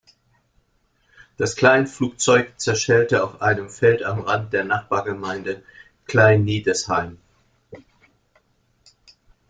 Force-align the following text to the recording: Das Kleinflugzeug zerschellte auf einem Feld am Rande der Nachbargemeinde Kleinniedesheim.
Das 1.37 1.55
Kleinflugzeug 1.55 2.59
zerschellte 2.59 3.23
auf 3.23 3.39
einem 3.43 3.69
Feld 3.69 4.01
am 4.01 4.21
Rande 4.21 4.49
der 4.49 4.63
Nachbargemeinde 4.63 5.61
Kleinniedesheim. 6.07 7.19